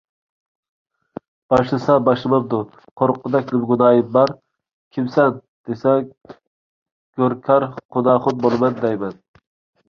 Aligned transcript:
باشلىسا 1.53 1.97
باشلىمامدۇ، 2.07 2.61
قورققۇدەك 3.01 3.53
نېمە 3.55 3.69
گۇناھىم 3.73 4.09
بار. 4.17 4.33
«كىمسەن؟» 4.97 5.37
دېسە، 5.69 5.93
«گۆركار 7.21 7.69
قۇناخۇن 7.99 8.43
بولىمەن» 8.49 8.81
دەيمەن... 8.83 9.23